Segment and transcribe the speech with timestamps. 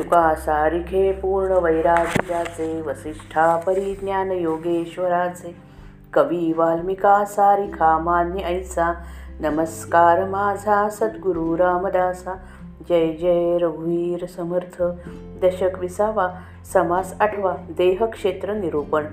[0.00, 5.56] शुकासारिखे पूर्ण वैराग्याचे वसिष्ठा परिज्ञान योगेश्वराचे.
[6.12, 8.94] कवी वाल्मिका सारिखा मान्य ऐसा.
[9.40, 12.34] नमस्कार माझा सद्गुरु रामदासा.
[12.88, 14.82] जय जय रघुवीर समर्थ.
[15.42, 16.34] दशक विसावा
[16.72, 19.04] समास आठवा देहक्षेत्र निरूपण.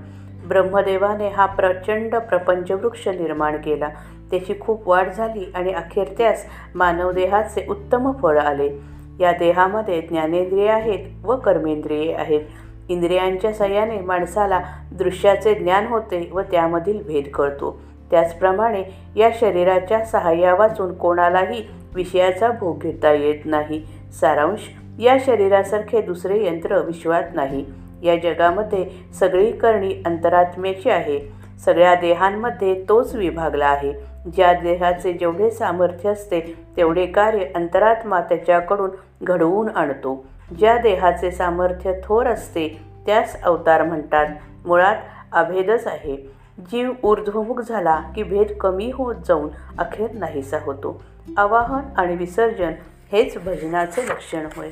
[0.48, 3.88] ब्रह्मदेवाने हा प्रचंड प्रपंचवृक्ष निर्माण केला.
[4.30, 8.97] त्याची खूप वाढ झाली आणि अखेर त्यास मानवदेहाचे उत्तम फळ आले.
[9.20, 12.40] या देहामध्ये ज्ञानेंद्रिये आहेत व कर्मेंद्रिये आहेत.
[12.88, 14.60] इंद्रियांच्या सहाय्याने माणसाला
[14.92, 17.80] दृश्याचे ज्ञान होते व त्यामधील भेद कळतो.
[18.10, 18.82] त्याचप्रमाणे
[19.16, 23.86] या शरीराच्या सहाय्या वाचून कोणालाही विषयाचा भोग घेता येत नाही.
[24.20, 24.60] सारांश
[24.98, 27.64] या शरीरासारखे दुसरे यंत्र विश्वात नाही.
[28.02, 31.32] या जगामध्ये सगळी करणी अंतरात्म्याची आहे.
[31.64, 33.92] सगळ्या देहांमध्ये तोच विभागला आहे.
[34.36, 36.40] ज्या देहाचे जेवढे सामर्थ्य असते
[36.76, 38.90] तेवढे कार्य अंतरात्मा त्याच्याकडून
[39.22, 40.24] घडवून आणतो.
[40.58, 44.26] ज्या देहाचे सामर्थ्य थोर असते त्यास अवतार म्हणतात.
[44.66, 44.96] मुळात
[45.32, 46.38] अभेदच आहे.
[46.70, 51.02] जीव ऊर्ध्वमुख झाला की भेद कमी होत जाऊन अखेर नाहीसा होतो.
[51.36, 52.72] आवाहन आणि विसर्जन
[53.12, 54.70] हेच भजनाचे लक्षण होय.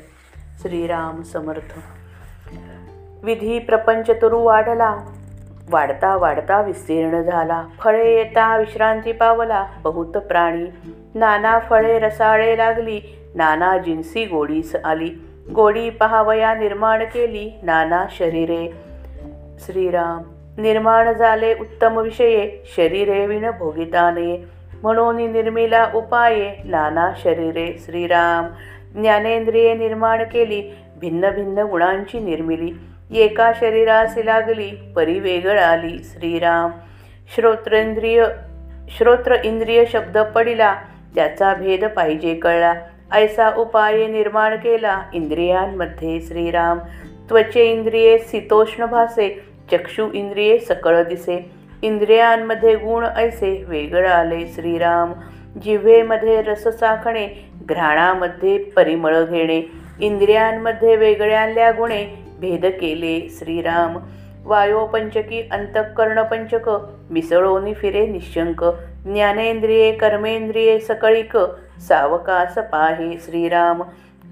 [0.61, 1.79] श्रीराम समर्थ.
[3.23, 4.97] विधी प्रपंच तरू वाढला.
[5.69, 7.63] वाढता वाढता विस्तीर्ण झाला.
[7.79, 9.67] फळे येता विश्रांती पावला.
[9.83, 10.65] बहुत प्राणी.
[11.15, 13.01] नाना फळे रसाळे लागली.
[13.37, 15.09] नाना जिन्सी गोडीस आली.
[15.55, 18.73] गोडी पहावया निर्माण केली नाना शरीरे.
[19.59, 20.21] श्रीराम
[20.61, 24.45] निर्माण झाले उत्तम विषये शरीरे विण भोगिताने.
[24.83, 27.77] म्हणून निर्मिला उपाये नाना शरीरे.
[27.85, 28.45] श्रीराम
[29.01, 30.61] ज्ञानेंद्रिये निर्माण केली
[30.97, 32.71] भिन्न भिन्न गुणांची निर्मिली.
[33.19, 35.97] एका शरीरासी लागली परिवेगळ आली.
[36.03, 36.71] श्रीराम
[37.35, 38.25] श्रोत्रेंद्रिय
[38.89, 40.75] श्रोत्र इंद्रिय शब्द पडिला
[41.15, 42.73] त्याचा भेद पाहिजे कळला.
[43.13, 45.01] ऐसा उपाय निर्माण केला.
[45.13, 46.79] इंद्रियांमध्ये श्रीराम.
[47.29, 51.51] त्वचे इंद्रिये शीतोष्ण भासे चक्षु इंद्रिये सकळ दिसे.
[51.81, 55.13] इंद्रियांमध्ये गुण ऐसे वेगळं आले श्रीराम.
[55.63, 59.71] जिव्हेमध्ये रस साखणे घ्राणामध्ये परिमळ घेणे.
[60.01, 62.05] इंद्रियांमध्ये वेगळ्याल्या गुणे
[62.39, 63.97] भेद केले श्रीराम.
[64.45, 66.69] वायोपंचकी अंतःकरण पंचक
[67.09, 68.63] मिसळोनी फिरे निशंक.
[69.05, 71.37] ज्ञानेंद्रिये कर्मेंद्रिये सकळिक
[71.79, 73.83] सावकास पाही श्रीराम.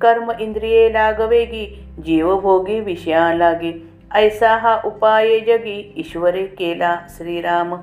[0.02, 3.72] कर्म इंद्रिये लागवेगी जीवभोगी विषया लागे.
[4.14, 7.76] ऐसा हा उपाय जगी ईश्वरे केला श्रीराम.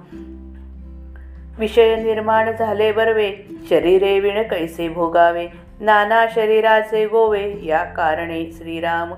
[1.59, 3.33] विषय निर्माण झाले बरवे
[3.71, 5.47] शरीरे विण कैसे भोगावे?
[5.81, 9.15] नाना शरीराचे गोवे या कारणे श्रीराम.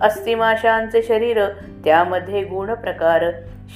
[0.00, 1.46] अस्थिमाशांचे शरीर
[1.84, 3.24] त्यामध्ये गुण प्रकार.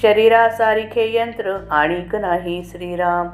[0.02, 3.28] शरीरासारिखे यंत्र आणिक नाही श्रीराम.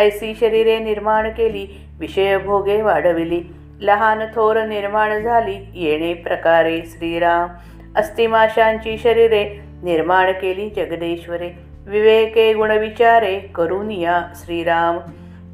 [0.00, 1.66] ऐसी शरीरे निर्माण केली
[2.00, 3.42] विषय भोगे वाढविली.
[3.80, 7.48] लहान थोर निर्माण झाली येणे प्रकारे श्रीराम.
[7.96, 11.50] अस्थिमाशांची शरीरे निर्माण केली जगदेश्वरे.
[11.86, 14.98] विवेके गुणविचारे करून या श्रीराम.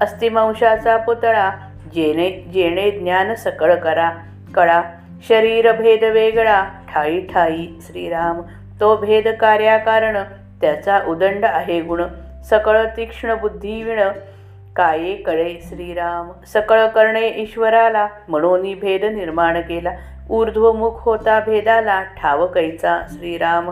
[0.01, 1.51] अस्थिमांशाचा पुतळा
[1.95, 4.11] जेणे जेणे ज्ञान सकळ करा.
[4.55, 4.83] कळा
[5.29, 6.65] शरीर भेद वेगळा
[6.95, 8.41] ठाई ठाई श्रीराम.
[8.81, 10.17] तो भेद कार्याकारण
[10.61, 12.03] त्याचा उदंड आहे गुण.
[12.51, 14.01] सकळ तीक्ष्ण बुद्धी विण
[14.77, 16.31] काये कळे श्रीराम.
[16.47, 19.91] सकळ करणे ईश्वराला म्हणून भेद निर्माण केला.
[20.31, 23.71] ऊर्ध्वमुख होता भेदाला ठाव कैचा श्रीराम.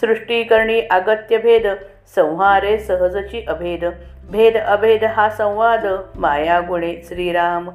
[0.00, 1.66] सृष्टी करणी अगत्य भेद
[2.16, 3.84] संहारे सहजची अभेद.
[4.30, 7.70] भेद अभेद हा संवाद माया गुणे श्रीराम.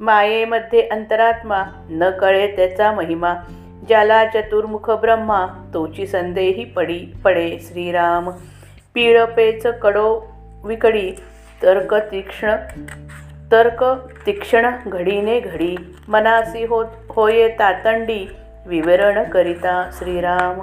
[0.00, 3.34] मायेमध्ये अंतरात्मा न कळे त्याचा महिमा.
[3.88, 8.30] ज्याला चतुर्मुख ब्रह्मा तोची संदेही पडी पडे श्रीराम.
[8.94, 11.12] पीळपेच कडो विकडी
[11.62, 12.56] तर्क तीक्ष्ण
[13.52, 13.84] तर्क
[14.26, 15.76] तीक्ष्ण घडीने घडी.
[16.08, 18.36] मनासी होत होये तातंडी.
[18.66, 20.60] विवरण करिता श्रीराम.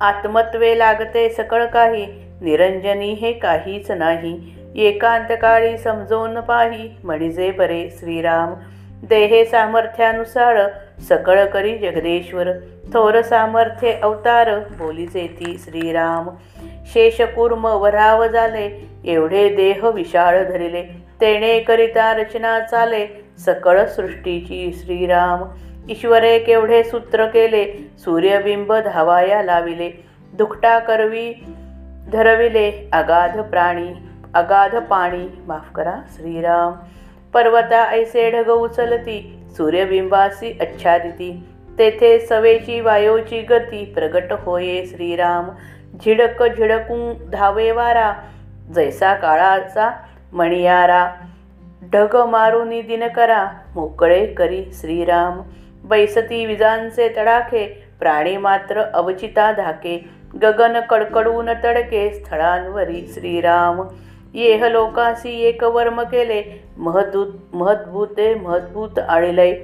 [0.00, 2.06] आत्मत्वे लागते सकळ काही.
[2.40, 4.54] निरंजनी हे काहीच नाही.
[4.76, 6.90] एकांतकाळी समजून पाही.
[7.04, 8.54] म्हणजे बरे श्रीराम.
[9.06, 10.60] देहे सामर्थ्यानुसार
[11.00, 12.50] सकळ करी जगदेश्वर.
[12.94, 16.28] थोर सामर्थ्य अवतार बोलीचे ती श्रीराम.
[16.86, 20.82] शेषकुर्म वराव झाले एवढे देह विशाळ धरिले.
[21.20, 23.06] तेणे करिता रचना चाले
[23.38, 25.44] सकळ सृष्टीची श्रीराम.
[25.90, 29.90] ईश्वरे केवढे सूत्र केले सूर्यबिंब धावाया लाविले.
[30.32, 31.34] दुखटा करवी
[32.12, 33.88] धरविले अगाध प्राणी
[34.34, 35.42] अगाध पाणी.
[35.46, 36.72] माफ करा श्रीराम.
[37.34, 41.32] पर्वता ऐसे ढग उचलती सूर्यबिंबासी आच्छादिती
[41.78, 45.48] तेथे सवेची वायोची गती प्रगट होये श्रीराम।
[46.04, 46.96] झिडक झिडकू
[47.32, 48.12] धावे वारा
[48.74, 49.90] जैसा काळाचा
[50.32, 51.08] मणियारा।
[51.92, 55.40] ढग मारुनी दिनकरा मोकळे करी श्रीराम।
[55.88, 57.64] बैसती विजांचे तडाखे
[58.00, 59.98] प्राणी मात्र अवचिता धाके।
[60.42, 63.82] गगन कडकडून तडके स्थळांवरी श्रीराम।
[64.34, 66.64] येह लोकासी एक वर्म केले.
[66.78, 69.54] महदूत महद्भूते महद्भूत आणिलय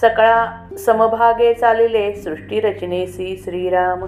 [0.00, 0.46] सकळा
[0.78, 2.12] समभागे चालिले.
[2.12, 4.04] सृष्टी रचनेसी श्रीराम.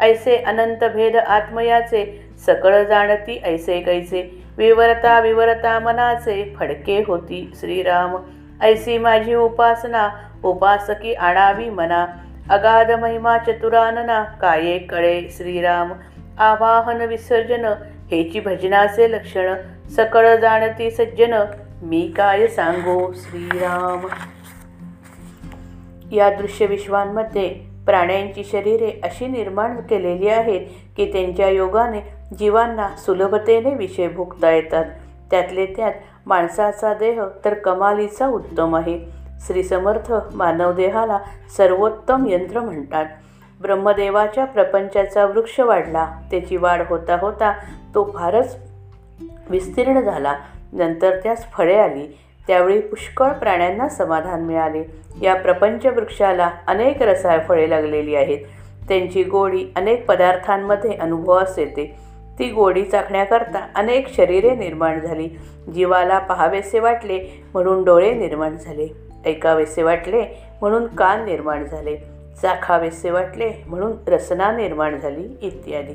[0.00, 2.32] ऐसे अनंत भेद आत्मयाचे.
[2.46, 4.44] सकळ जाणती ऐसे कैसे.
[4.58, 6.54] विवरता विवरता मनाचे.
[6.58, 8.16] फडके होती श्रीराम.
[8.62, 10.08] ऐसी माझी उपासना.
[10.44, 12.06] उपासकी आणावी मना.
[12.50, 14.22] अगाध महिमा चतुरानना.
[14.22, 15.92] काये कळे श्रीराम.
[16.38, 17.66] आवाहन विसर्जन.
[18.10, 19.54] हेची भजनाचे लक्षण
[19.96, 21.44] सकळ जाणती सज्जन
[21.82, 23.12] मी काय सांगो?
[23.12, 24.06] श्रीराम.
[26.14, 27.48] या दृश्य विश्वांमध्ये
[27.86, 30.60] प्राण्यांची शरीरे अशी निर्माण केलेली आहेत
[30.96, 32.00] की त्यांच्या योगाने
[32.38, 34.84] जीवांना सुलभतेने विषय भोगता येतात.
[35.30, 35.92] त्यातले त्यात
[36.26, 39.04] माणसाचा देह तर कमालीचा उत्तम आहे.
[39.46, 41.18] श्री समर्थ मानवदेहाला
[41.56, 43.04] सर्वोत्तम यंत्र म्हणतात.
[43.62, 46.12] ब्रह्मदेवाच्या प्रपंचाचा वृक्ष वाढला.
[46.30, 47.52] त्याची वाढ होता होता
[47.94, 48.56] तो फारच
[49.50, 50.34] विस्तीर्ण झाला.
[50.72, 52.18] नंतर त्यास फळे आली.
[52.46, 54.84] त्यावेळी पुष्कळ प्राण्यांना समाधान मिळाले.
[55.22, 58.38] या प्रपंच वृक्षाला अनेक रसाळ फळे लागलेली आहेत.
[58.88, 61.96] त्यांची गोडी अनेक पदार्थांमध्ये अनुभवास येते
[62.38, 65.28] ती गोडी चाखण्याकरता अनेक शरीरे निर्माण झाली.
[65.74, 68.88] जीवाला पहावेसे वाटले म्हणून डोळे निर्माण झाले.
[69.26, 70.24] ऐकावेसे वाटले
[70.60, 72.19] म्हणून कान निर्माण झाले.
[72.42, 75.94] चाखावेसे वाटले म्हणून रसना निर्माण झाली इत्यादी.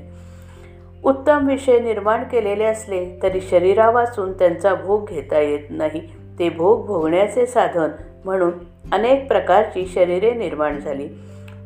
[1.03, 6.01] उत्तम विषय निर्माण केलेले असले तरी शरीरावाचून त्यांचा भोग घेता येत नाही.
[6.39, 7.89] ते भोग भोगण्याचे साधन
[8.25, 8.51] म्हणून
[8.91, 11.09] अनेक प्रकारची शरीरे निर्माण झाली.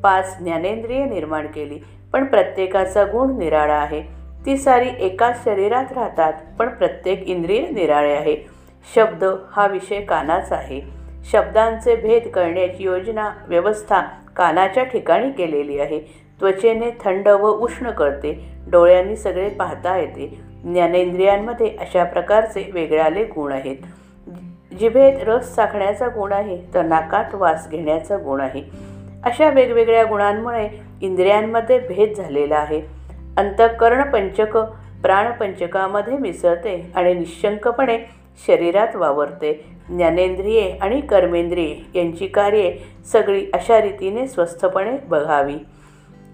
[0.03, 1.79] पाच ज्ञानेंद्रिय निर्माण केली
[2.13, 4.01] पण प्रत्येकाचा गुण निराळा आहे.
[4.45, 8.35] ती सारी एकाच शरीरात राहतात पण प्रत्येक इंद्रिय निराळे आहे.
[8.95, 10.81] शब्द हा विषय कानाचा आहे.
[11.31, 14.01] शब्दांचे भेद करण्याची योजना व्यवस्था
[14.39, 15.99] कानाच्या ठिकाणी केलेली आहे.
[16.39, 18.49] त्वचेने थंड व उष्ण करते.
[18.71, 20.39] डोळ्यांनी सगळे पाहता येते.
[20.63, 23.75] ज्ञानेंद्रियांमध्ये अशा प्रकारचे वेगळाले गुण आहेत.
[24.79, 28.61] जिभेत रस चाखण्याचा गुण आहे तर नाकात वास घेण्याचा गुण आहे.
[29.23, 30.69] अशा वेगवेगळ्या गुणांमुळे
[31.01, 32.81] इंद्रियांमध्ये भेद झालेला आहे.
[33.37, 34.57] अंतःकरण पंचक
[35.03, 37.97] प्राणपंचकामध्ये मिसळते आणि निशंकपणे
[38.47, 39.79] शरीरात वावरते.
[39.89, 45.55] ज्ञानेंद्रिये आणि कर्मेंद्रिये यांची कार्ये सगळी अशा रीतीने स्वस्थपणे बघावी.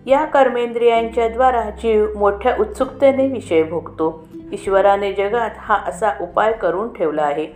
[0.05, 4.27] या कर्मेंद्रियांच्या द्वारा जीव मोठ्या उत्सुकतेने विषय भोगतो.
[4.53, 7.47] ईश्वराने जगात हा असा उपाय करून ठेवला आहे.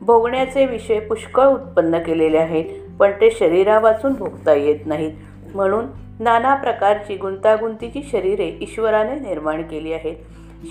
[0.00, 2.64] भोगण्याचे विषय पुष्कळ उत्पन्न केलेले आहेत
[2.98, 5.12] पण ते शरीरावाचून भोगता येत नाहीत.
[5.54, 5.84] म्हणून
[6.20, 10.16] नाना प्रकारची गुंतागुंतीची शरीरे ईश्वराने निर्माण केली आहेत.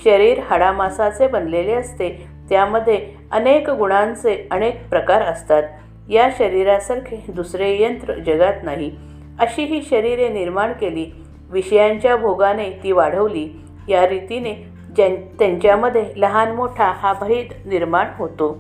[0.04, 5.64] शरीर हाडामासाचे बनलेले असते त्यामध्ये अनेक गुणांचे अनेक प्रकार असतात.
[6.10, 8.92] या शरीरासारखे दुसरे यंत्र जगात नाही.
[9.40, 11.06] अशी ही शरीरे निर्माण केली
[11.50, 13.50] विषयांच्या भोगाने ती वाढवली.
[13.90, 14.54] या रीतीने
[14.96, 18.58] ज्यां त्यांच्यामध्ये लहान मोठा हा भेद निर्माण होतो.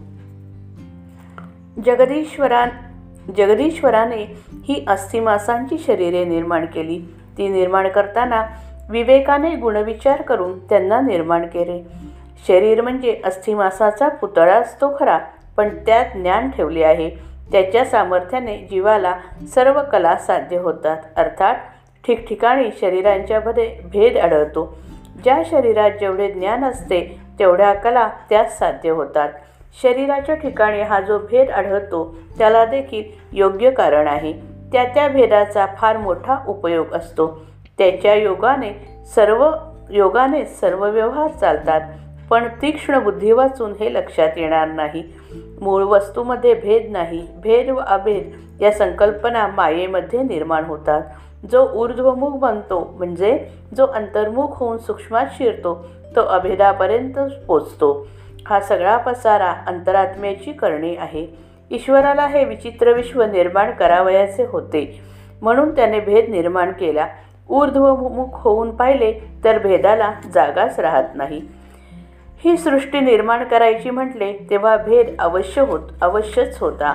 [1.85, 2.69] जगदीश्वरान
[3.37, 6.99] जगदीश्वराने ही अस्थिमासांची शरीरे निर्माण केली.
[7.37, 8.45] ती निर्माण करताना
[8.89, 12.05] विवेकाने गुणविचार करून त्यांना निर्माण केले.
[12.47, 15.19] शरीर म्हणजे अस्थिमासाचा पुतळा असतो खरा
[15.57, 17.09] पण त्यात ज्ञान ठेवले आहे.
[17.51, 19.13] त्याच्या सामर्थ्याने जीवाला
[19.55, 20.97] सर्व कला साध्य होतात.
[21.15, 21.55] अर्थात
[22.07, 24.77] ठिकठिकाणी शरीरांच्यामध्ये भेद आढळतो.
[25.23, 29.29] ज्या शरीरात जेवढे ज्ञान असते तेवढ्या कला त्यात साध्य होतात.
[29.81, 34.33] शरीराच्या ठिकाणी हा जो भेद आढळतो त्याला देखील योग्य कारण आहे.
[34.71, 37.45] त्या त्या भेदाचा फार मोठा उपयोग असतो.
[37.77, 39.51] त्याच्या योगाने सर्व
[39.89, 41.81] योगाने सर्व व्यवहार चालतात.
[42.29, 45.03] पण तीक्ष्ण बुद्धी वाचून हे लक्षात येणार नाही.
[45.61, 47.27] मूळ वस्तूमध्ये भेद नाही.
[47.43, 51.01] भेद व अभेद या संकल्पना मायेमध्ये निर्माण होतात.
[51.51, 58.07] जो ऊर्ध्वमुख बनतो म्हणजे जो अंतर्मुख होऊन सूक्ष्मात शिरतो तो अभेदापर्यंत पोचतो.
[58.47, 61.27] हा सगळा पसारा अंतरात्म्याची करणी आहे.
[61.71, 65.01] ईश्वराला हे विचित्र विश्व निर्माण करावयाचे होते.
[65.41, 67.07] म्हणून त्याने भेद निर्माण केला.
[67.49, 69.13] ऊर्ध्वमुख होऊन पाहिले
[69.43, 71.41] तर भेदाला जागाच राहत नाही.
[72.45, 76.93] ही सृष्टी निर्माण करायची म्हटले तेव्हा भेद अवश्य होत अवश्यच होता.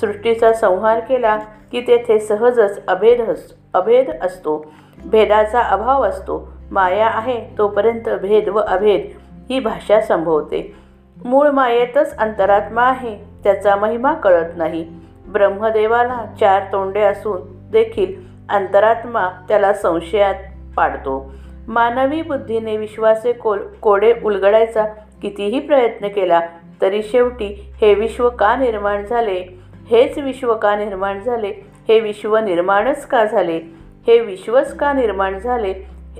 [0.00, 1.36] सृष्टीचा संहार केला
[1.72, 4.72] की तेथे सहजच अभेद अस अभेद असतो.
[5.04, 6.52] भेदाचा अभाव असतो.
[6.70, 9.18] माया आहे तोपर्यंत भेद व अभेद
[9.50, 10.76] ही भाषा संभवते.
[11.24, 14.86] मूळ मायेतच अंतरात्मा आहे त्याचा महिमा कळत नाही.
[15.28, 18.14] ब्रह्मदेवाला चार तोंडे असून देखील
[18.50, 20.34] अंतरात्मा त्याला संशयात
[20.76, 21.32] पाडतो.
[21.68, 24.84] मानवी बुद्धीने विश्वाचे कोल कोडे उलगडायचा
[25.22, 26.40] कितीही प्रयत्न केला
[26.82, 29.60] तरी शेवटी हे विश्व का निर्माण झाले?
[29.90, 31.52] हेच विश्व का निर्माण झाले?
[31.88, 33.60] हे विश्व निर्माणच का झाले?
[34.06, 35.74] हे विश्वच का निर्माण झाले?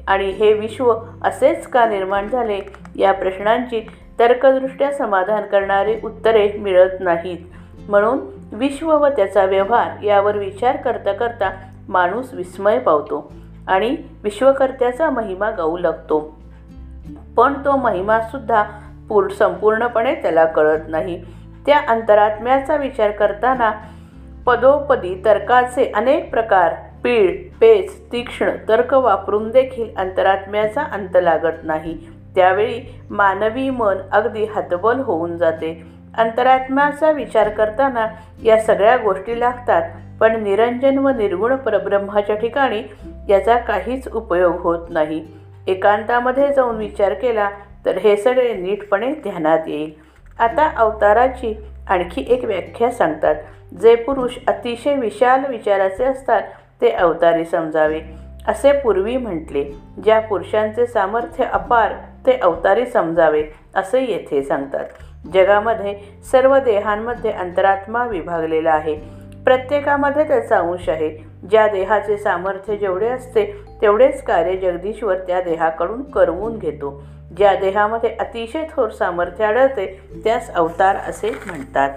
[0.06, 0.94] आणि हे विश्व
[1.24, 2.60] असेच का निर्माण झाले?
[2.96, 3.80] या प्रश्नांची
[4.18, 7.38] तर्कदृष्ट्या समाधान करणारी उत्तरे मिळत नाहीत.
[7.88, 8.18] म्हणून
[8.52, 11.50] विश्व व त्याचा व्यवहार यावर विचार करता करता
[11.88, 13.32] माणूस विस्मय पावतो.
[13.68, 16.40] आणि विश्वकर्त्याचा महिमा गाऊ लागतो.
[17.36, 18.64] पण तो महिमासुद्धा
[19.08, 21.24] पूर संपूर्णपणे त्याला कळत नाही.
[21.66, 23.72] त्या अंतरात्म्याचा विचार करताना
[24.46, 26.74] पदोपदी तर्काचे अनेक प्रकार
[27.04, 31.98] पीळ पेच तीक्ष्ण तर्क वापरून देखील अंतरात्म्याचा अंत लागत नाही.
[32.34, 35.86] त्यावेळी मानवी मन अगदी हतबल होऊन जाते.
[36.18, 38.06] अंतरात्म्याचा विचार करताना
[38.44, 39.82] या सगळ्या गोष्टी लागतात
[40.20, 42.82] पण निरंजन व निर्गुण परब्रह्माच्या ठिकाणी
[43.28, 45.26] याचा काहीच उपयोग होत नाही.
[45.66, 47.50] एकांतामध्ये जाऊन विचार केला
[47.86, 49.92] तर हे सगळे नीटपणे ध्यानात येईल.
[50.38, 51.54] आता अवताराची
[51.88, 53.34] आणखी एक व्याख्या सांगतात.
[53.80, 56.42] जे पुरुष अतिशय विशाल विचाराचे असतात
[56.80, 58.00] ते अवतारी समजावे.
[58.48, 59.64] असे पूर्वी म्हटले
[60.04, 61.92] ज्या पुरुषांचे सामर्थ्य अपार
[62.26, 64.84] ते अवतारी समजावे असे येथे सांगतात.
[65.32, 65.98] जगामध्ये
[66.32, 68.94] सर्व देहांमध्ये अंतरात्मा विभागलेला आहे.
[69.44, 71.29] प्रत्येकामध्ये त्याचा अंश आहे.
[71.50, 73.44] ज्या देहाचे सामर्थ्य जेवढे असते
[73.82, 77.02] तेवढेच कार्य जगदीश्वर त्या देहाकडून करवून घेतो.
[77.36, 81.90] ज्या देहामध्ये अतिशय थोर सामर्थ्य आढळते त्यास अवतार असे म्हणतात.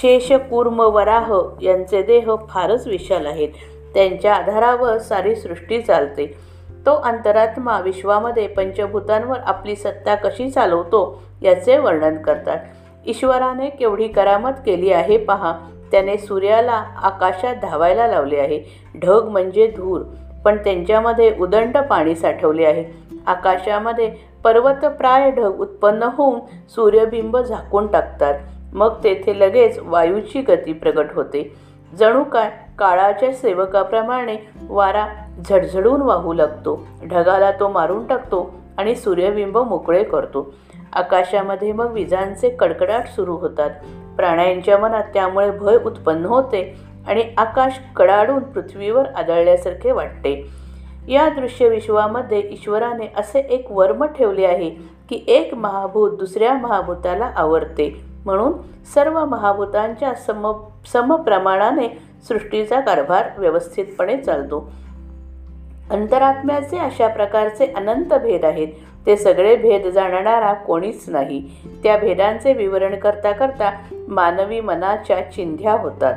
[0.00, 3.48] शेष कुर्म वराह यांचे देह फारच विशाल आहेत.
[3.94, 6.38] त्यांच्या आधारावर सारी सृष्टी चालते.
[6.86, 12.58] तो अंतरात्मा विश्वामध्ये पंचभूतांवर आपली सत्ता कशी चालवतो याचे वर्णन करतात.
[13.06, 15.58] ईश्वराने केवढी करामत केली आहे पहा.
[15.92, 18.62] त्याने सूर्याला आकाशात धावायला लावले आहे.
[19.02, 20.00] ढग म्हणजे धूर
[20.44, 22.84] पण त्यांच्यामध्ये उदंड पाणी साठवले आहे.
[23.26, 28.34] आकाशामध्ये पर्वतप्राय ढग उत्पन्न होऊन सूर्यबिंब झाकून टाकतात.
[28.72, 31.56] मग तेथे लगेच वायूची गती प्रगट होते.
[31.98, 34.36] जणू काय काळाच्या सेवकाप्रमाणे
[34.68, 35.06] वारा
[35.48, 36.86] झडझडून वाहू लागतो.
[37.06, 40.54] ढगाला तो मारून टाकतो आणि सूर्यबिंब मोकळे करतो.
[40.92, 43.70] आकाशामध्ये मग विजांचे कडकडाट सुरू होतात.
[44.16, 46.74] प्राण्यांच्या मनात त्यामुळे भय उत्पन्न होते
[47.08, 50.62] आणि आकाश कडाडून पृथ्वीवर आदळल्यासारखे वाटते.
[51.08, 54.70] या दृश्य विश्वामध्ये ईश्वराने असे एक वर्म ठेवले आहे
[55.08, 58.52] की एक महाभूत दुसऱ्या महाभूताला आवडते म्हणून
[58.94, 60.52] सर्व महाभूतांच्या सम
[60.92, 61.88] समप्रमाणाने
[62.28, 64.72] सृष्टीचा कारभार व्यवस्थितपणे चालतो.
[65.90, 68.68] अंतरात्म्याचे अशा प्रकारचे अनंत भेद आहेत.
[69.06, 71.50] ते सगळे भेद जाणणारा कोणीच नाही.
[71.82, 73.70] त्या भेदांचे विवरण करता करता
[74.08, 76.14] मानवी मनाच्या चिंध्या होतात.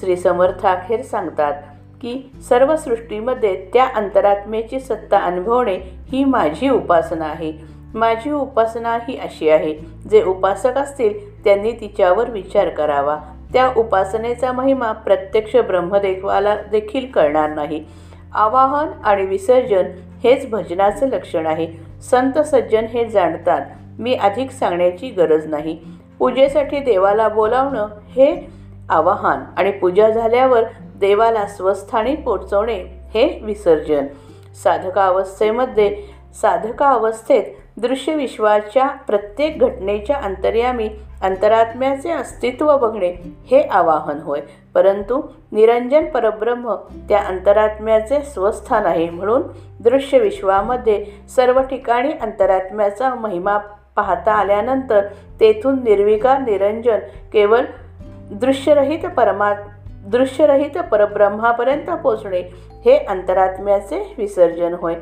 [0.00, 1.52] श्री समर्थ अखेर सांगतात
[2.02, 5.76] की सर्व सृष्टीमध्ये त्या अंतरात्मेची सत्ता अनुभवणे
[6.08, 7.52] ही माझी उपासना आहे.
[7.94, 9.74] माझी उपासना ही अशी आहे
[10.10, 13.18] जे उपासक असतील त्यांनी तिच्यावर विचार करावा.
[13.52, 17.84] त्या उपासनेचा महिमा प्रत्यक्ष ब्रह्मदेवाला देखील कळणार नाही.
[18.34, 19.84] आवाहन आणि विसर्जन
[20.24, 21.87] हेच भजनाचे लक्षण आहे.
[22.02, 23.60] संत सज्जन हे जाणतात.
[23.98, 25.78] मी अधिक सांगण्याची गरज नाही.
[26.18, 28.50] पूजेसाठी देवाला बोलावणं हे
[28.90, 30.64] आवाहन आणि पूजा झाल्यावर
[30.96, 32.82] देवाला स्वस्थानी पोचवणे
[33.14, 34.06] हे विसर्जन.
[34.62, 35.96] साधकावस्थेमध्ये
[36.42, 36.86] साधका
[37.80, 40.90] दृश्य विश्वाच्या प्रत्येक घटनेच्या अंतर्यामी
[41.22, 43.14] अंतरात्म्याचे अस्तित्व बघणे
[43.50, 44.40] हे आवाहन होय.
[44.74, 46.74] परंतु निरंजन परब्रह्म
[47.08, 49.42] त्या अंतरात्म्याचे स्वस्थान आहे म्हणून
[49.80, 51.06] दृश्य विश्वामध्ये
[51.36, 53.58] सर्व ठिकाणी अंतरात्म्याचा महिमा
[53.96, 55.04] पाहता आल्यानंतर
[55.40, 56.98] तेथून निर्विकार निरंजन
[57.32, 57.60] केवळ
[58.30, 59.54] दृश्यरहित परमा
[59.88, 62.40] दृश्यरहित परब्रह्मापर्यंत पोचणे
[62.84, 64.94] हे अंतरात्म्याचे विसर्जन होय.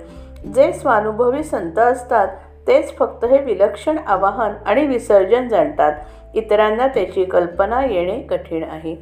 [0.55, 2.29] जे स्वानुभवी संत असतात
[2.69, 5.93] तेच फक्त हे विलक्षण आवाहन आणि विसर्जन जाणतात.
[6.35, 8.97] इतरांना त्याची कल्पना येणे कठीण आहे.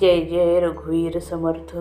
[0.00, 1.76] जय जय रघुवीर समर्थ.